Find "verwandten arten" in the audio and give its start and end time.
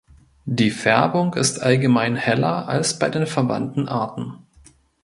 3.27-4.33